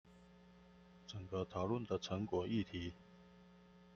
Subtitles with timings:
[1.05, 2.93] 整個討論的成果丶議題